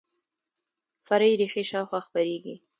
[1.07, 2.55] فرعي ریښې شاوخوا خپریږي